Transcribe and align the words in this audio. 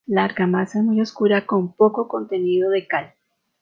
La 0.07 0.23
argamasa 0.23 0.79
es 0.79 0.83
muy 0.83 0.99
oscura, 0.99 1.45
con 1.45 1.73
poco 1.73 2.07
contenido 2.07 2.71
de 2.71 2.87
cal. 2.87 3.13